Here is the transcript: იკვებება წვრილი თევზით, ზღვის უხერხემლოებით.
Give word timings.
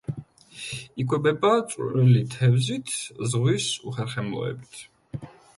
იკვებება 1.03 1.51
წვრილი 1.73 2.23
თევზით, 2.37 2.97
ზღვის 3.35 3.71
უხერხემლოებით. 3.93 4.83